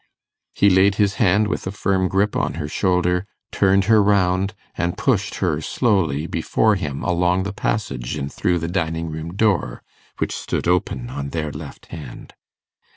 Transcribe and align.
He 0.55 0.71
laid 0.71 0.95
his 0.95 1.17
hand 1.21 1.47
with 1.47 1.67
a 1.67 1.71
firm 1.71 2.07
grip 2.07 2.35
on 2.35 2.55
her 2.55 2.67
shoulder, 2.67 3.27
turned 3.51 3.83
her 3.85 4.01
round, 4.01 4.55
and 4.75 4.97
pushed 4.97 5.35
her 5.35 5.61
slowly 5.61 6.25
before 6.25 6.73
him 6.73 7.03
along 7.03 7.43
the 7.43 7.53
passage 7.53 8.15
and 8.15 8.33
through 8.33 8.57
the 8.57 8.67
dining 8.67 9.11
room 9.11 9.35
door, 9.35 9.83
which 10.17 10.35
stood 10.35 10.67
open 10.67 11.11
on 11.11 11.29
their 11.29 11.51
left 11.51 11.85
hand. 11.93 12.33